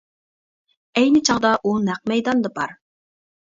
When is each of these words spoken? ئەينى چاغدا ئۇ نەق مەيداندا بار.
ئەينى 1.01 1.21
چاغدا 1.31 1.53
ئۇ 1.61 1.77
نەق 1.91 2.05
مەيداندا 2.15 2.57
بار. 2.61 2.77